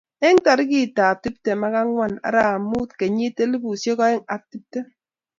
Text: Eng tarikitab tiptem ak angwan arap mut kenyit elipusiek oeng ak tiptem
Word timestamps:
Eng 0.27 0.37
tarikitab 0.45 1.15
tiptem 1.23 1.61
ak 1.67 1.73
angwan 1.81 2.13
arap 2.27 2.57
mut 2.69 2.89
kenyit 2.99 3.35
elipusiek 3.43 3.99
oeng 4.05 4.21
ak 4.33 4.41
tiptem 4.51 4.85